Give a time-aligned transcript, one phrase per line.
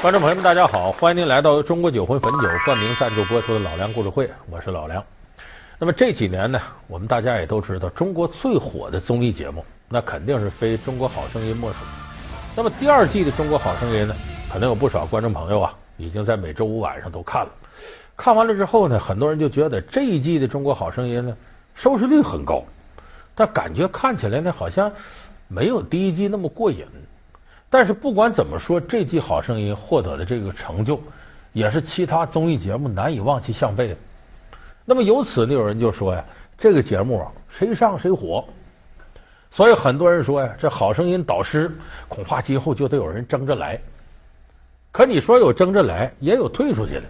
[0.00, 0.90] 观众朋友们，大家好！
[0.92, 5.04] 欢迎您来到中国酒魂汾酒冠名赞助播出的《老梁故事会》，我是老梁。
[5.78, 11.84] 那么这几年呢，我们大家也都知道，中国最火的综艺节目，那肯定是非《中国好声音》莫属。
[12.56, 14.14] 那么第二季的《中国好声音》呢，
[14.50, 17.50] 可能有不少观众朋友啊，已经在每周五晚上都看了。
[18.16, 21.36] 看完了之后呢，很多人就觉得这一季的《中国好声音》呢，
[21.74, 22.64] 收视率很高，
[23.34, 24.90] 但感觉看起来呢，好像
[25.46, 26.86] 没有第一季那么过瘾。
[27.70, 31.00] 但是不管怎么说，这季《好声音》获得的这个成就，
[31.52, 33.96] 也是其他综艺节目难以望其项背的。
[34.84, 36.24] 那么由此呢，有人就说呀，
[36.58, 38.44] 这个节目啊，谁上谁火。
[39.52, 41.70] 所以很多人说呀，这《好声音》导师
[42.08, 43.80] 恐怕今后就得有人争着来。
[44.90, 47.02] 可你说有争着来，也有退出去的。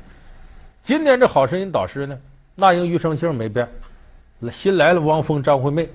[0.82, 2.18] 今年这《好声音》导师呢，
[2.54, 3.66] 那英、庾澄庆没变，
[4.52, 5.88] 新来了汪峰、张惠妹。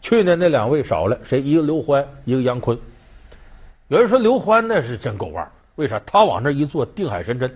[0.00, 1.40] 去年那两位少了，谁？
[1.40, 2.76] 一个刘欢，一个杨坤。
[3.88, 5.98] 有人说刘欢那是真够腕儿，为啥？
[6.04, 7.50] 他往那一坐，定海神针。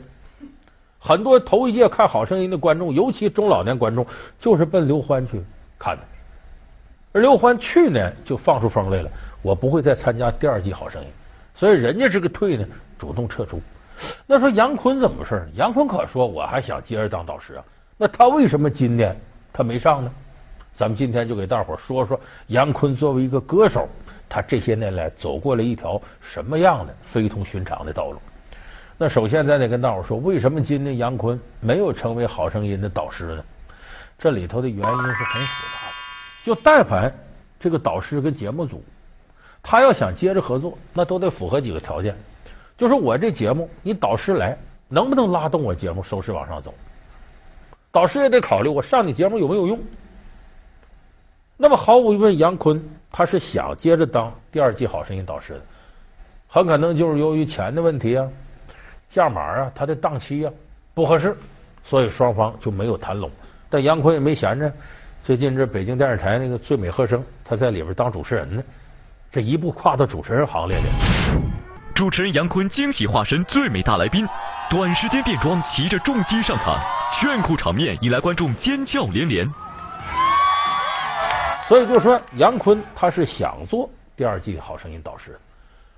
[0.98, 4.06] 很多头一届看《好声音》的观众，尤其中老年观众，
[4.38, 5.42] 就是奔刘欢去
[5.78, 6.02] 看的。
[7.12, 9.10] 而刘欢去年就放出风来了，
[9.42, 11.08] 我不会再参加第二季《好声音》，
[11.58, 12.66] 所以人家这个退呢，
[12.98, 13.60] 主动撤出。
[14.26, 15.48] 那说杨坤怎么回事呢？
[15.56, 17.64] 杨坤可说我还想接着当导师啊，
[17.98, 19.14] 那他为什么今年
[19.52, 20.10] 他没上呢？
[20.74, 23.86] 咱们今天就给大伙说说杨坤作为一个歌手。
[24.32, 28.18] 他这些年来走过了一条什么样的非同寻常的道路？
[28.96, 33.44] 那首先咱得跟大伙说，为什么今年杨坤没有成为《好声音》的导师呢？
[34.16, 35.94] 这里头的原因是很复杂的。
[36.44, 37.14] 就但凡
[37.60, 38.82] 这个导师跟节目组，
[39.62, 42.16] 他要想接着合作，那都得符合几个条件。
[42.78, 44.56] 就是我这节目，你导师来
[44.88, 46.72] 能不能拉动我节目收视往上走？
[47.90, 49.78] 导师也得考虑我上你节目有没有用。
[51.54, 55.60] 那么毫无疑问，杨坤他是想接着当第二季《好声音》导师的，
[56.48, 58.26] 很可能就是由于钱的问题啊、
[59.08, 60.52] 价码啊、他的档期啊
[60.94, 61.36] 不合适，
[61.84, 63.30] 所以双方就没有谈拢。
[63.68, 64.72] 但杨坤也没闲着，
[65.22, 68.62] 最近这北京电视台那个《最美和声》，他在里边当主持人呢，
[69.30, 70.84] 这一步跨到主持人行列里。
[71.94, 74.26] 主持人杨坤惊喜化身最美大来宾，
[74.70, 76.80] 短时间变装，骑着重机上场，
[77.20, 79.46] 炫酷场面引来观众尖叫连连。
[81.68, 85.38] 所以就说杨坤他是想做第二季《好声音》导师，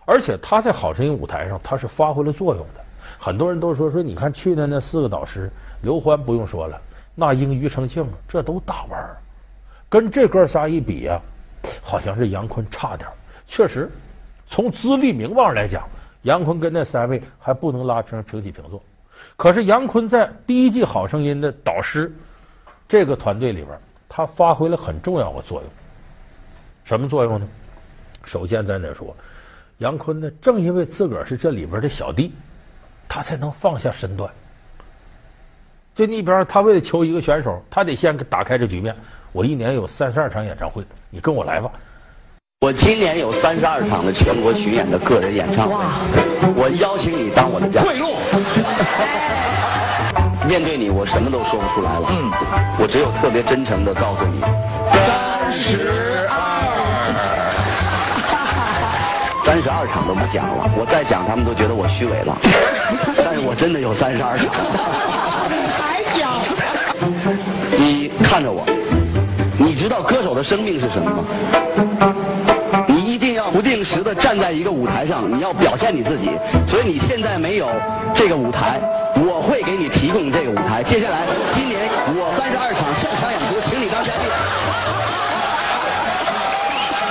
[0.05, 2.85] 而且他在《好声音》舞台上他是发挥了作用的。
[3.19, 5.51] 很多人都说说，你看去年那四个导师，
[5.83, 6.81] 刘欢不用说了，
[7.15, 9.17] 那英、庾澄庆这都大腕儿，
[9.89, 11.21] 跟这哥仨一比呀、啊，
[11.83, 13.09] 好像是杨坤差点。
[13.47, 13.91] 确实，
[14.47, 15.89] 从资历名望来讲，
[16.23, 18.83] 杨坤跟那三位还不能拉平平起平坐。
[19.37, 22.13] 可是杨坤在第一季《好声音》的导师
[22.87, 23.79] 这个团队里边。
[24.17, 25.69] 他发挥了很重要的作用，
[26.85, 27.49] 什么作用呢？
[28.23, 29.13] 首先，咱得说，
[29.79, 32.33] 杨坤呢，正因为自个儿是这里边的小弟，
[33.09, 34.31] 他才能放下身段。
[35.97, 38.95] 就你比方，他为了求一个选手，他得先打开这局面。
[39.33, 41.69] 我一年有三十二场演唱会，你跟我来吧。
[42.61, 45.75] 我今年有三十二场的全国巡演的个人演唱会，
[46.55, 47.91] 我邀请你当我的嘉宾。
[50.55, 52.07] 面对你，我什么都说不出来了。
[52.11, 52.31] 嗯，
[52.79, 54.41] 我只有特别真诚的告诉你，
[54.93, 57.11] 三十二，
[59.45, 60.71] 三十二场都不讲了。
[60.77, 62.39] 我再讲，他们都觉得我虚伪了。
[63.25, 64.47] 但是我真的有三十二场。
[65.75, 66.31] 还讲？
[67.77, 68.65] 你看着我，
[69.59, 72.14] 你知道歌手的生命是什么吗？
[73.55, 76.29] 不定时的站在一个舞台上，你要表现你自己。
[76.67, 77.69] 所以你现在没有
[78.13, 78.81] 这个舞台。
[79.15, 80.83] 我会给你提供这个舞台。
[80.83, 81.89] 接下来，今年
[82.19, 84.27] 我三十二场现场演出，请你当嘉宾。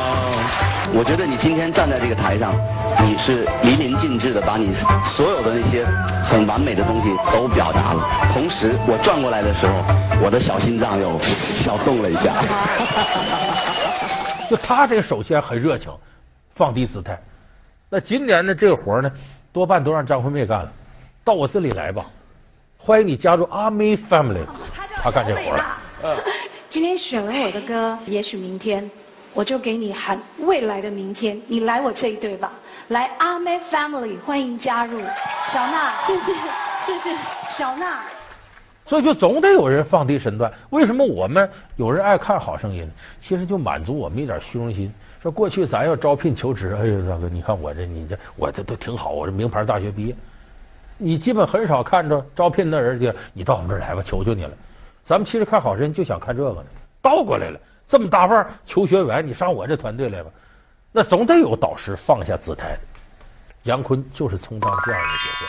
[0.03, 2.53] 哦，我觉得你今天站在这个台上，
[2.99, 4.75] 你是淋漓尽致的把你
[5.15, 5.85] 所有的那些
[6.27, 8.03] 很完美的东西都表达了。
[8.33, 9.71] 同时，我转过来的时候，
[10.21, 11.17] 我的小心脏又
[11.63, 12.43] 小动了一下。
[14.51, 15.89] 就他这个首先很热情，
[16.53, 17.21] 放低姿态。
[17.89, 19.11] 那今年的这个活呢，
[19.51, 20.71] 多半都让张惠妹干了。
[21.23, 22.05] 到我这里来吧，
[22.77, 24.45] 欢迎你加入阿妹 family。
[25.01, 25.77] 她干这活了。
[26.03, 26.17] 嗯，
[26.69, 28.89] 今天选了我的歌，也许明天
[29.33, 32.51] 我就给你喊未来的明天，你来我这一队吧。
[32.89, 35.01] 来阿妹 family，欢迎加入。
[35.47, 36.33] 小娜，谢谢，
[36.85, 37.15] 谢谢
[37.49, 38.01] 小娜。
[38.85, 40.51] 所以就总得有人放低身段。
[40.71, 42.89] 为什么我们有人爱看好声音？
[43.19, 44.93] 其实就满足我们一点虚荣心。
[45.21, 50.15] 说过去咱要招聘求职，哎呦大哥，你看我这你这我这都挺好，我这名牌大学毕业。
[50.97, 54.51] 你基本很少看着招聘的人就，你到我们这儿来吧，求求你了。
[55.03, 56.65] 咱们其实看好人就想看这个呢，
[57.01, 60.29] 倒过来了，这么大腕求学员，你上我这团队来吧，
[60.91, 62.79] 那总得有导师放下姿态的。
[63.63, 65.45] 杨坤就是充当这样一个角色。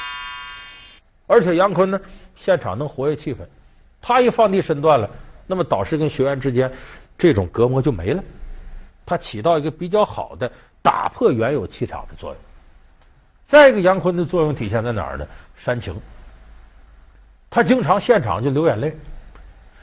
[1.27, 2.01] 而且杨坤呢，
[2.35, 3.39] 现场能活跃气氛，
[4.01, 5.09] 他一放低身段了，
[5.47, 6.71] 那么导师跟学员之间
[7.17, 8.23] 这种隔膜就没了，
[9.07, 10.51] 他起到一个比较好的
[10.83, 12.39] 打破原有气场的作用。
[13.47, 15.27] 再一个，杨坤的作用体现在哪儿呢？
[15.55, 15.95] 煽情，
[17.51, 18.97] 他经常现场就流眼泪。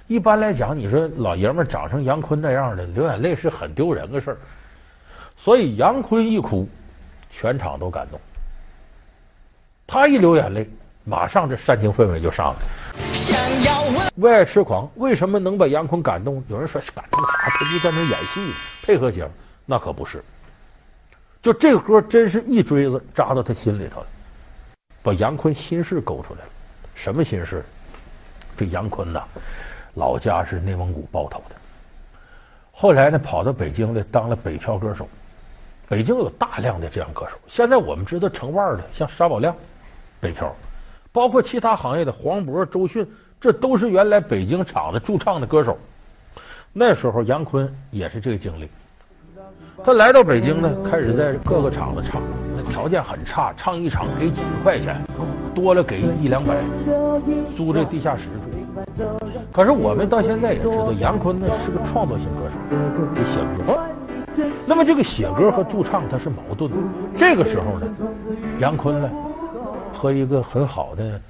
[0.08, 4.38] 一般来讲，你说老爷们长成杨坤那样的，流眼泪是很丢人的事儿。
[5.38, 6.68] 所以杨坤一哭，
[7.30, 8.20] 全场都感动。
[9.88, 10.70] 他一流眼泪，
[11.04, 12.60] 马上这煽情氛围就上来。
[13.14, 16.44] 想要问为爱痴狂为什么能把杨坤感动？
[16.48, 17.50] 有人说是感动啥？
[17.50, 18.54] 他就在那演戏
[18.84, 19.32] 配合节目，
[19.66, 20.24] 那可不是。
[21.42, 24.08] 就这个歌真是一锥子扎到他心里头了，
[25.02, 26.50] 把杨坤心事勾出来了。
[26.94, 27.66] 什么心事？
[28.56, 29.24] 这杨坤呐，
[29.96, 31.56] 老家是内蒙古包头的，
[32.72, 35.10] 后来呢跑到北京来当了北漂歌手。
[35.90, 37.38] 北京有大量的这样歌手。
[37.48, 39.56] 现在我们知道成腕的，像沙宝亮，
[40.20, 40.56] 北漂，
[41.12, 43.06] 包括其他行业的黄渤、周迅，
[43.40, 45.78] 这都是原来北京场子驻唱的歌手。
[46.74, 48.70] 那时候杨坤也是这个经历。
[49.84, 52.22] 他来到北京呢，开始在各个场子唱，
[52.56, 55.02] 那条件很差，唱一场给几十块钱，
[55.56, 56.56] 多了给一两百，
[57.56, 58.50] 租这地下室住。
[59.52, 62.58] 可是我们到现在也知道，杨坤呢是个创作型歌手，
[63.16, 63.80] 得写歌。
[64.66, 66.78] 那么这个写歌和驻唱它是矛盾的。
[67.18, 67.88] 这个时候呢，
[68.60, 69.10] 杨坤呢
[70.02, 71.22] 和一个很好的，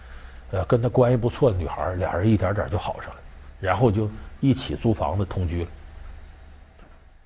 [0.51, 3.19] 呃，跟他关系不错的女孩，俩人一点点就好上了，
[3.59, 4.09] 然后就
[4.39, 5.69] 一起租房子同居了。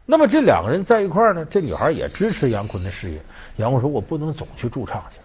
[0.07, 3.19] 那么这两个人在一块儿呢，这女孩也支持杨坤的事业。
[3.57, 5.19] 杨坤说：“我不能总去驻唱去，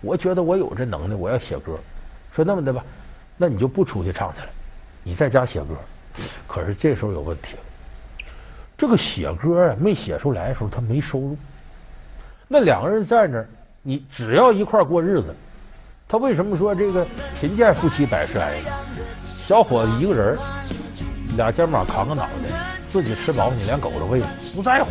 [0.00, 1.78] 我觉得我有这能耐，我要写歌。
[2.32, 2.84] 说那么的吧，
[3.36, 4.48] 那你就不出去唱去了，
[5.04, 5.76] 你在家写歌。
[6.48, 7.62] 可是这时候有问题了，
[8.76, 11.36] 这个写歌啊没写出来的时候，他没收入。
[12.48, 13.48] 那两个人在那儿，
[13.80, 15.34] 你只要一块儿过日子，
[16.12, 17.06] 他为什么说这个
[17.40, 18.70] 贫贱夫妻百事哀呢？
[19.42, 20.36] 小伙子一个人，
[21.38, 24.20] 俩肩膀扛个脑袋。”自己吃饱，你连狗都喂，
[24.54, 24.90] 不在乎。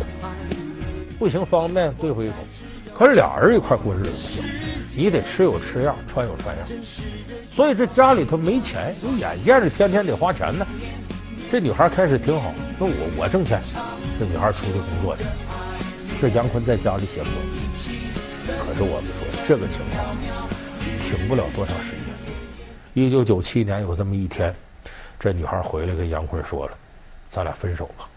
[1.20, 2.34] 不行，方便对付一口。
[2.92, 4.42] 可是俩人一块过日子不行，
[4.96, 6.66] 你得吃有吃样，穿有穿样。
[7.52, 10.66] 所以这家里头没钱，你眼见着天天得花钱呢。
[11.52, 13.62] 这女孩开始挺好，那我我挣钱。
[14.18, 15.22] 这女孩出去工作去。
[16.20, 17.28] 这杨坤在家里写歌。
[18.58, 20.04] 可是我们说这个情况
[21.12, 22.32] 挺不了多长时间。
[22.94, 24.54] 一九九七年有这么一天，
[25.20, 26.72] 这女孩回来跟杨坤说了。
[27.30, 28.08] 咱俩分手吧，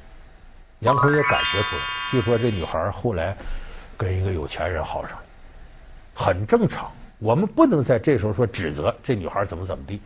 [0.80, 1.82] 杨坤也感觉出来。
[2.10, 3.36] 据说这女孩后来
[3.98, 5.24] 跟一个有钱人好上了，
[6.14, 6.90] 很正常。
[7.20, 10.00] 我们不能在这时候说指责这女孩怎么怎么地，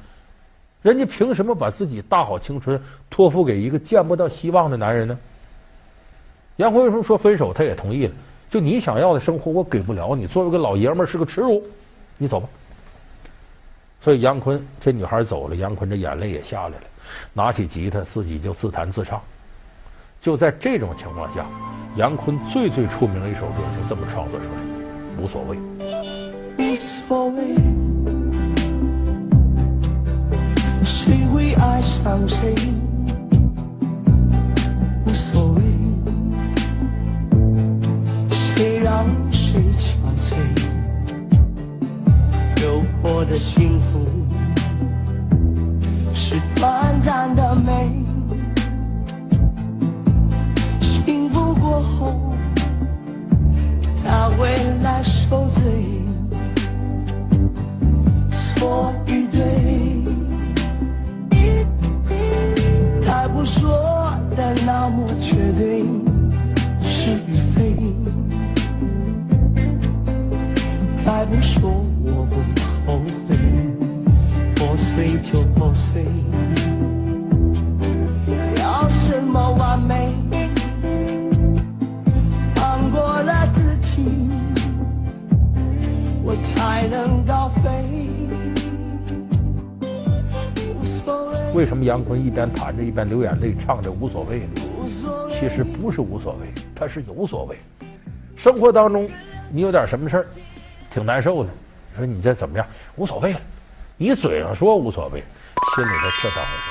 [0.82, 5.18] 人家凭什么把自己大好青春托付给一个见不到希望的男人呢？
[6.58, 7.54] 杨坤为什么说分手？
[7.54, 8.14] 他也同意了。
[8.50, 10.26] 就你想要的生活，我给不了你。
[10.26, 11.64] 作为个老爷们儿，是个耻辱。
[12.18, 12.50] 你走吧。
[14.02, 16.84] 所以杨坤这女孩走了，杨坤这眼泪也下来了。
[17.34, 19.22] 拿起吉他，自己就自弹自唱。
[20.22, 21.46] 就在这种情况下，
[21.96, 24.52] 杨坤最最出名的一首歌就这么创作出来，
[25.22, 25.58] 无所谓。
[26.58, 27.56] 无所谓，
[30.84, 32.54] 谁会爱上谁？
[43.02, 44.06] 我的幸福。
[46.14, 46.89] 是短
[75.92, 76.06] 粹。
[78.58, 80.14] 要什么完美？
[82.56, 84.30] 放过了自己，
[86.24, 87.70] 我才能高飞。
[91.54, 94.62] 为什么杨坤一边弹着一边流眼泪，唱着无所谓呢？
[95.28, 97.58] 其实不是无所谓，他是有所谓。
[98.36, 99.10] 生活当中，
[99.52, 100.28] 你有点什么事儿，
[100.94, 101.50] 挺难受的，
[101.98, 102.66] 说你这怎么样？
[102.96, 103.42] 无所谓了。
[103.98, 105.22] 你嘴上说无所谓，
[105.76, 106.70] 心里头特当回事。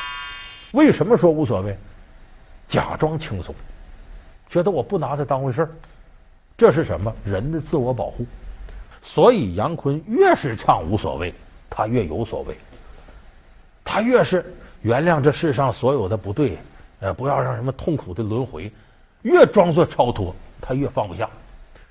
[0.73, 1.77] 为什么说无所谓？
[2.67, 3.55] 假装轻松，
[4.49, 5.71] 觉得我不拿他当回事儿，
[6.57, 7.11] 这是什么？
[7.25, 8.27] 人的自我保护。
[9.01, 11.33] 所以杨坤越是唱无所谓，
[11.71, 12.55] 他越有所谓。
[13.85, 14.45] 他越是
[14.83, 16.59] 原谅这世上所有的不对，
[17.01, 18.71] 呃，不要让什么痛苦的轮回，
[19.23, 21.27] 越装作超脱，他越放不下。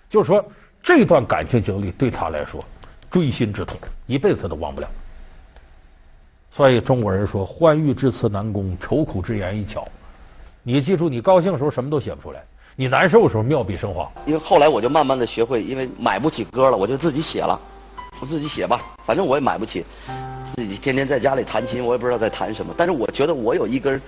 [0.09, 0.45] 就说，
[0.83, 2.63] 这段感情经历对他来说，
[3.09, 4.87] 锥心之痛，一辈子都忘不了。
[6.57, 9.87] 所以中国人说“欢愉致辞难攻，愁苦之言易巧”。
[10.65, 12.43] 你记住，你高兴的时候什么都写不出来，
[12.75, 14.11] 你难受的时候妙笔生花。
[14.25, 17.59] 因为后来我就慢慢的学会，因为买不起歌了，我就自己写了，
[18.19, 19.85] 我自己写吧，反正我也买不起，
[20.55, 24.01] 自己天天在家里弹琴，我也不知道在弹什么，但是我觉得我有一根，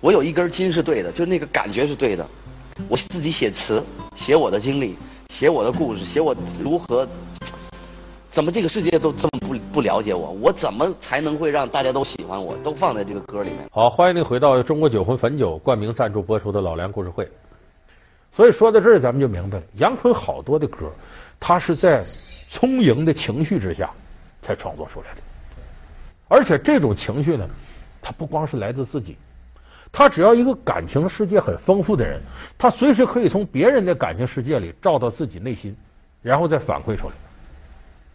[0.00, 2.26] 我有一根筋是对的，就是那个感觉是对的，
[2.88, 3.80] 我自己写词，
[4.16, 4.96] 写我的经历，
[5.28, 7.06] 写我的故事，写我如何。
[8.32, 9.38] 怎么这个世界都这么
[9.72, 10.30] 不了解我？
[10.32, 12.56] 我怎么才能会让大家都喜欢我？
[12.58, 13.68] 都放在这个歌里面。
[13.70, 17.28] 好，欢迎您回到中国酒魂汾酒冠名赞助播出的老梁故事会。
[18.32, 20.90] 所以说到这儿，咱们就明白了，杨坤好多的歌，
[21.38, 22.04] 他是在
[22.52, 23.90] 充盈的情绪之下
[24.40, 25.22] 才创作出来的。
[26.28, 27.48] 而且这种情绪呢，
[28.00, 29.16] 他不光是来自自己，
[29.90, 32.20] 他只要一个感情世界很丰富的人，
[32.56, 35.76] 他随时可以从别人的感情世界里照到自己内心，
[36.22, 37.14] 然后再反馈出来。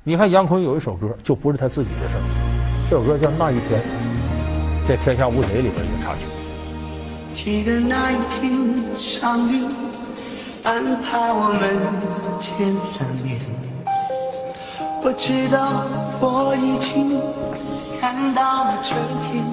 [0.08, 2.22] 你看杨坤有一首歌，就不是他自己的事儿。
[2.88, 3.82] 这首歌叫《那一天》，
[4.88, 6.28] 在《天下无贼》里边一个插曲。
[7.34, 9.66] 记得那一天上帝
[10.64, 11.60] 安排我们
[12.40, 13.40] 见上面，
[15.02, 15.88] 我知道
[16.22, 17.20] 我已经
[18.00, 19.44] 看到了春天。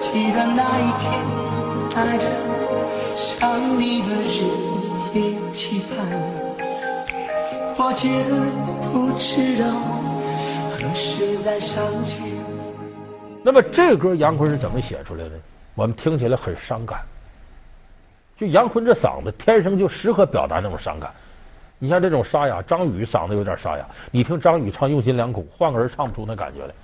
[0.00, 1.12] 记得那一天
[1.94, 2.24] 带着
[3.14, 4.48] 想你的日
[5.12, 6.49] 夜期盼。
[7.82, 8.12] 我竟
[8.92, 9.66] 不知道
[10.76, 12.14] 何时再相见。
[13.42, 15.30] 那么这歌杨坤是怎么写出来的？
[15.74, 17.00] 我们听起来很伤感。
[18.36, 21.10] 就杨坤这嗓子天生就适合表达那种伤感。
[21.78, 26.74] 你像这种沙哑，张宇嗓子有点沙哑，你听张宇唱用心良苦，换个人唱不出那感觉来。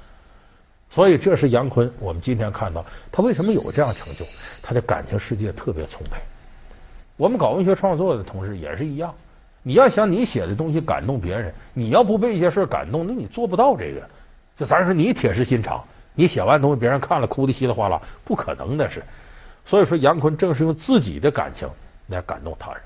[0.88, 4.24] 所以这是杨坤，我们今天看到他为什么有这样成就？
[4.62, 6.16] 他的感情世界特别充沛。
[7.18, 9.14] 我们搞文学创作的同事也是一样。
[9.66, 14.00] 你要想你写的东西感动别人，你要不被一些事感动，那你做不到这个。
[14.56, 15.82] 就咱说你铁石心肠，
[16.14, 19.02] 你写完东西别人看了哭得稀里哗啦，不可能的是。
[19.64, 21.68] 所以说杨坤正是用自己的感情
[22.06, 22.80] 来感动他人。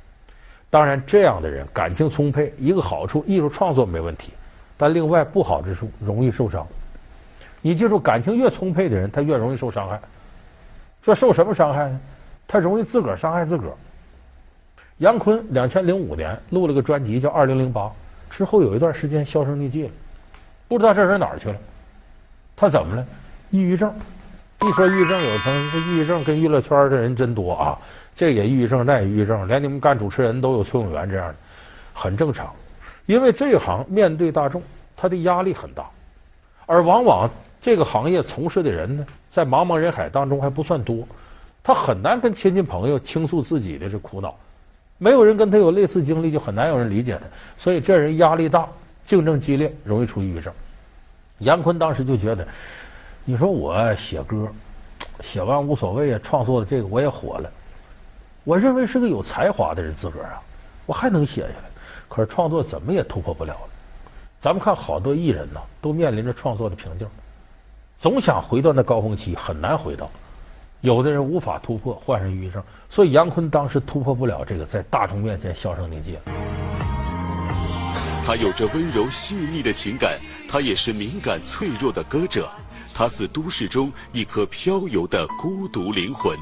[0.71, 4.33] 当然，这样的人感情充沛，一个好处，艺术创作没问题，
[4.79, 6.67] 但另外不好之处容易受伤。
[7.61, 10.01] 你记住，感情越充沛的人，他越容易受伤害。
[11.03, 12.01] 说受什么伤害呢？
[12.49, 13.75] 他容易自个儿伤害自个儿。
[15.01, 17.87] 杨坤两千零五年录了个专辑叫《二零零八》，
[18.29, 19.91] 之后有一段时间销声匿迹了，
[20.69, 21.57] 不知道这人哪儿去了。
[22.55, 23.07] 他怎么了？
[23.49, 23.91] 抑郁症。
[24.61, 27.79] 一说抑郁症，有的朋友说，这抑郁症跟娱乐圈的人真多啊，
[28.15, 31.35] 这也抑郁症，那也抑郁症，连你们干主持人都有崔永元这样的，
[31.95, 32.53] 很正常。
[33.07, 34.63] 因为这一行面对大众，
[34.95, 35.89] 他的压力很大，
[36.67, 41.09] 而往往这个行业从事的人呢，在茫茫人海当中还不算多，
[41.63, 44.37] 他很难跟亲戚朋友倾诉自己的这苦恼。
[45.03, 47.27] 没有人跟他有类似经历，就很难有人理解他。
[47.57, 48.69] 所以这人压力大，
[49.03, 50.53] 竞争激烈，容易出抑郁症。
[51.39, 52.47] 杨坤当时就觉得，
[53.25, 54.47] 你说我写歌，
[55.21, 57.51] 写完无所谓啊，创作的这个我也火了。
[58.45, 60.43] 我认为是个有才华的人自个儿啊，
[60.85, 61.65] 我还能写下来。
[62.07, 63.71] 可是创作怎么也突破不了了。
[64.39, 67.09] 咱们看好多艺人呐，都面临着创作的瓶颈，
[67.99, 70.11] 总想回到那高峰期，很难回到。
[70.83, 76.17] 有的人无法突破，患上抑郁症，所以杨坤当时突破不了这个，在大众面前销声匿迹。
[78.25, 80.19] 他有着温柔细腻的情感，
[80.49, 82.49] 他也是敏感脆弱的歌者，
[82.95, 86.35] 他似都市中一颗飘游的孤独灵魂。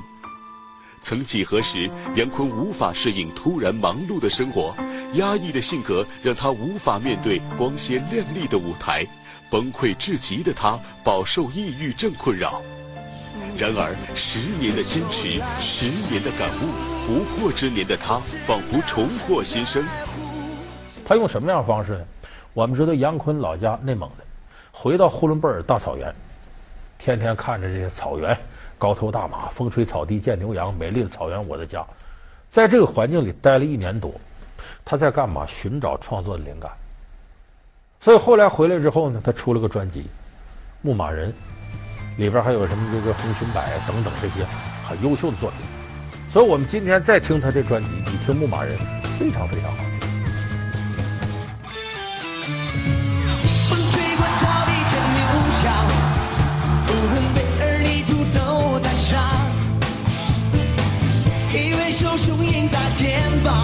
[1.01, 4.73] 曾几何时，杨坤无法适应突然忙碌的生活，
[5.15, 9.05] 压抑的性格让他无法面对光鲜亮丽的舞台，
[9.51, 12.63] 崩溃至极的他饱受抑郁症困扰。
[13.59, 16.71] 然而，十年的坚持，十年的感悟，
[17.05, 19.85] 不惑之年的他，仿佛重获新生。
[21.05, 22.05] 他用什么样的方式呢？
[22.55, 24.23] 我们知道杨坤老家内蒙的，
[24.71, 26.15] 回到呼伦贝尔大草原，
[26.99, 28.39] 天天看着这些草原，
[28.79, 31.85] 高头大马，风吹草低见牛羊，美丽的草原，我的家。
[32.49, 34.15] 在这个环境里待了一年多，
[34.85, 35.45] 他在干嘛？
[35.49, 36.71] 寻找创作的灵感。
[37.99, 40.03] 所以后来回来之后呢，他出了个专辑
[40.81, 41.31] 《牧马人》。
[42.19, 44.45] 里边还有什么这个红裙摆等等这些
[44.85, 45.61] 很优秀的作品，
[46.33, 48.77] 所以我们今天再听他这专辑，你听《牧马人》
[49.17, 49.85] 非常非常好。
[53.71, 55.21] 风吹过草地见牛
[55.65, 55.73] 羊，
[56.89, 59.23] 呼伦贝尔泥土都带上，
[61.53, 63.55] 一位手雄鹰在肩膀，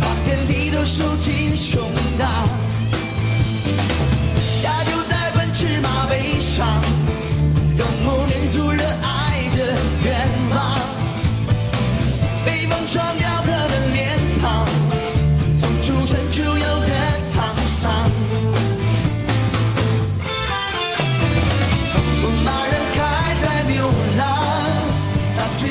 [0.00, 2.26] 把天地都收进胸膛，
[4.60, 6.66] 家就在奔驰马背上。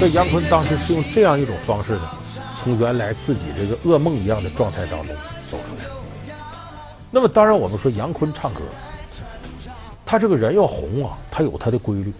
[0.03, 2.09] 所以杨坤当时是用这样一种方式呢，
[2.57, 5.15] 从原来自己这个噩梦一样的状态当中
[5.49, 5.85] 走出来。
[7.09, 8.59] 那么当然，我们说杨坤唱歌，
[10.05, 12.11] 他这个人要红啊，他有他的规律。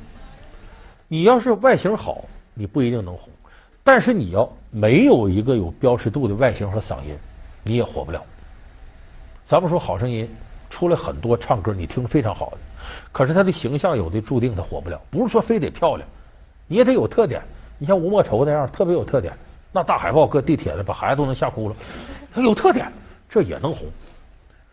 [1.09, 2.23] 你要是外形好，
[2.53, 3.27] 你不一定能红；
[3.83, 7.13] 但是你要没有一个有标识度的外形和嗓音，
[7.63, 8.23] 你也火不了。
[9.45, 10.25] 咱们说好声音
[10.69, 12.57] 出来很多唱歌你听非常好的，
[13.11, 15.01] 可是他的形象有的注定他火不了。
[15.11, 16.07] 不是说非得漂亮，
[16.65, 17.41] 你也得有特点。
[17.77, 19.33] 你像吴莫愁那样特别有特点，
[19.71, 21.75] 那大海报搁地铁的，把孩子都能吓哭了。
[22.33, 22.91] 他有特点，
[23.29, 23.87] 这也能红。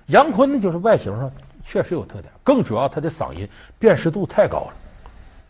[0.07, 1.30] 杨坤呢，就是外形上
[1.64, 4.73] 确实有特点，更主要他的嗓音辨识度太高了，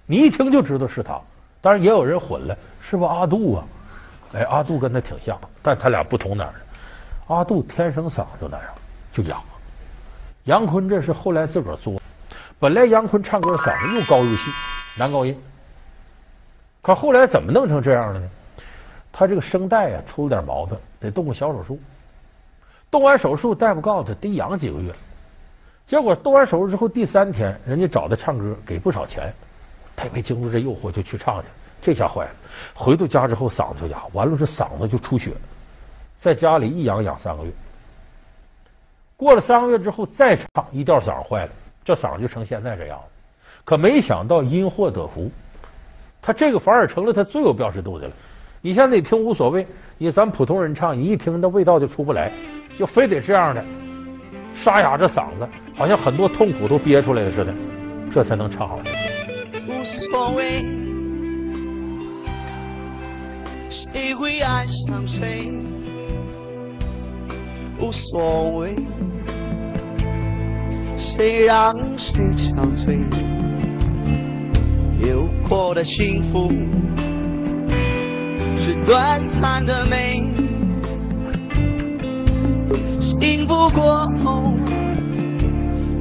[0.07, 1.21] 你一听就知道是他。
[1.61, 3.65] 当然也有人混了，是不阿杜啊？
[4.33, 6.61] 哎，阿杜跟他挺像，但他俩不同哪儿呢？
[7.27, 8.67] 阿杜天生嗓就那样，
[9.13, 9.41] 就哑。
[10.45, 12.01] 杨坤这是后来自个儿作，
[12.59, 14.51] 本来杨坤唱歌嗓子又高又细，
[14.97, 15.39] 男高音。
[16.83, 18.29] 可后来怎么弄成这样了呢？
[19.13, 21.79] 他这个声带啊出了点毛病，得动个小手术。
[22.91, 24.93] 动完手术，大夫告诉他得养几个月。
[25.87, 29.33] 结果动完手术之后第三天，人家找他唱歌，给不少钱，
[29.97, 31.49] 他也没经住这诱惑就去唱去，
[31.83, 32.31] 这下坏了。
[32.73, 35.33] 回到家之后嗓子就哑，完了这嗓子就出血，
[36.19, 37.53] 在家里一养养三个月。
[39.17, 41.53] 过了三个月之后再唱，一吊嗓坏了，
[41.85, 43.05] 这嗓子就成现在这样了。
[43.65, 45.31] 可没想到因祸得福，
[46.23, 48.13] 他这个反而成了他最有标识度的了。
[48.61, 52.31] 你现在你听无所谓，你咱普通人唱，你一听那味道就出不来，
[52.79, 53.65] 就非得这样的
[54.53, 57.55] 沙哑着嗓子，好像很多痛苦都憋出来了似的，
[58.11, 58.79] 这才能唱好。
[59.67, 60.63] 无所谓，
[63.71, 65.51] 谁会爱上谁？
[67.81, 68.77] 无所谓，
[70.99, 72.99] 谁让谁憔悴？
[75.51, 76.49] 过的幸福。
[78.57, 80.23] 是短暂的美，
[83.01, 84.53] 醒不过后，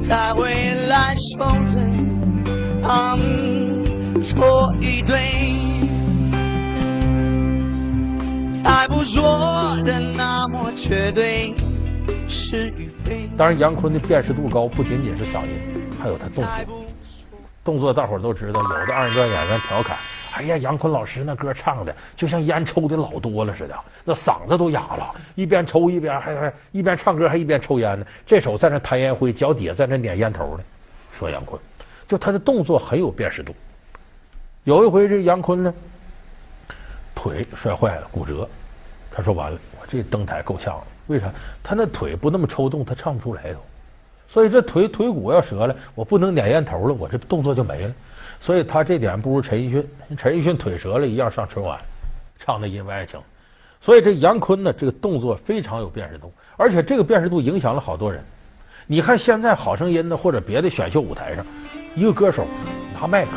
[0.00, 1.82] 在未来受罪，
[2.84, 5.18] 嗯，错一对，
[8.52, 11.52] 才不说的那么绝对，
[12.28, 13.28] 是与非。
[13.36, 15.50] 当然，杨坤的辨识度高，不仅仅是嗓音，
[16.00, 16.44] 还有他动作。
[17.62, 19.98] 动作大伙儿都知道，有的二人转演员调侃。
[20.32, 28.06] 哎呀，杨坤老师那歌唱的就像烟抽的老多了似的，那嗓子都哑了，一边抽一边还还一边唱歌还一边抽烟呢。
[28.24, 30.64] 这手在那弹烟灰，脚底下在那捻烟头呢。
[31.12, 31.60] 说杨坤，
[32.06, 33.54] 就他的动作很有辨识度。
[34.64, 35.74] 有一回这杨坤呢，
[37.14, 38.48] 腿摔坏了，骨折。
[39.10, 40.84] 他说完了，我这登台够呛了。
[41.08, 41.30] 为啥？
[41.62, 43.58] 他那腿不那么抽动，他唱不出来都。
[44.32, 47.92] 所以这腿腿骨要折了，我不能捻烟头了，我这动作就没了。
[48.38, 49.84] 所以他这点不如陈奕迅，
[50.16, 51.76] 陈奕迅腿折了一样上春晚，
[52.38, 53.18] 唱的《因为爱情》。
[53.80, 58.22] 所以这杨坤呢，这个动作非常有辨识度，而且这个辨识度影响了好多人。
[58.86, 61.44] 你看现在《好声音》呢，或者别的选秀舞台上，
[61.96, 62.46] 一个歌手
[62.94, 63.32] 拿麦克，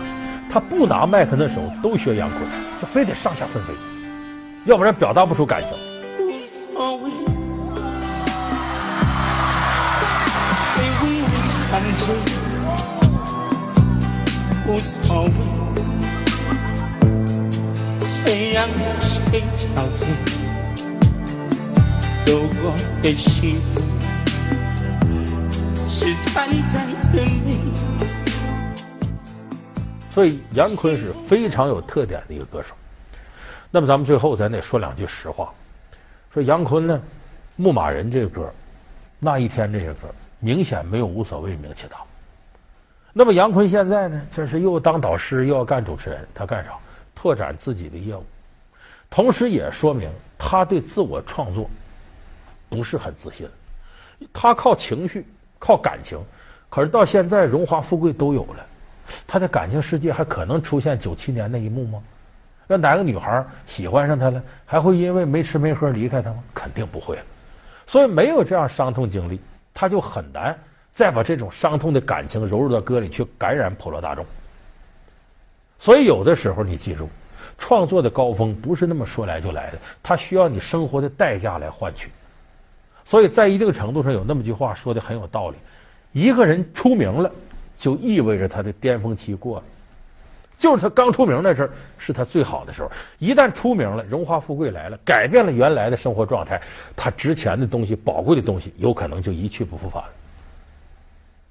[0.48, 2.42] 他不拿麦克那时候都学杨坤，
[2.80, 3.74] 就非得上下分飞，
[4.66, 7.23] 要不然表达不出感情。
[14.66, 15.32] 无所谓，
[18.08, 18.70] 谁让
[19.02, 20.06] 谁憔悴？
[22.26, 23.84] 有过的幸福
[25.90, 27.48] 是短暂的美。
[30.14, 32.74] 所以杨坤是非常有特点的一个歌手。
[33.70, 35.54] 那么咱们最后咱得说两句实话，
[36.34, 36.98] 说杨坤呢，
[37.58, 38.50] 《牧马人》这个歌，
[39.20, 40.08] 那一天这些歌
[40.44, 41.96] 明显没有无所谓名气大。
[43.14, 46.72] 那么杨坤现在呢，这是又当导师又要干主持人，他干啥？
[47.16, 48.26] 拓展自己的业务，
[49.10, 51.70] 同时也说明他对自我创作
[52.68, 53.48] 不是很自信。
[54.34, 55.26] 他靠情绪，
[55.60, 56.20] 靠感情，
[56.70, 58.66] 可是到现在荣华富贵都有了，
[59.26, 62.04] 他的感情世界还可能出现九七年那一幕吗？
[62.68, 66.44] 让哪个女孩喜欢上他了，还会因为没吃没喝离开他吗？
[66.54, 67.22] 肯定不会了。
[67.88, 69.40] 所以没有这样伤痛经历，
[69.74, 70.58] 他就很难。
[70.92, 74.24] 再把这种伤痛的感情融入到歌里去，感染普罗大众。
[75.80, 77.10] 所以有的时候你记住，
[77.58, 82.12] 创作的高峰不是那么说来就来的，它需要你生活的代价来换取。
[83.04, 85.58] 所以在一定程度上，有那么句话说的很有道理：
[86.12, 87.32] 一个人出名了，
[87.76, 89.64] 就意味着他的巅峰期过了。
[90.58, 92.90] 就是他刚出名那阵儿是他最好的时候，
[93.20, 96.62] 一旦出名了，荣华富贵来了，改变了原来的生活状态，
[96.96, 100.10] 他值钱的东西、宝贵的东西，有可能就一去不复返了。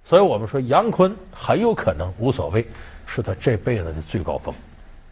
[0.05, 2.67] 所以我们说，杨坤很有可能无所谓，
[3.07, 4.55] 是他这辈子的最高峰。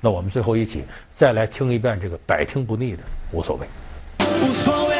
[0.00, 0.82] 那我们最后一起
[1.14, 3.66] 再来听一遍这个百听不腻的，无所谓。
[4.42, 4.96] 无所谓，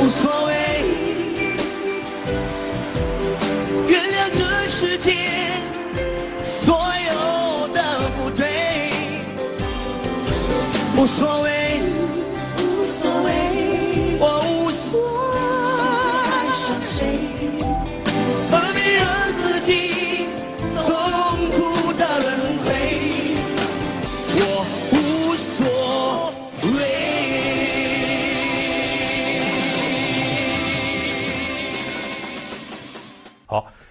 [0.00, 0.49] 无所谓，
[6.42, 7.82] 所有的
[8.16, 8.46] 不对，
[10.96, 11.06] 无